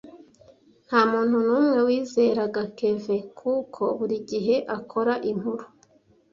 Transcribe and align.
Ntamuntu 0.87 1.35
numwe 1.45 1.77
wizeraga 1.87 2.61
Kevin 2.77 3.21
kuko 3.39 3.81
burigihe 3.97 4.55
akora 4.77 5.13
inkuru. 5.31 5.65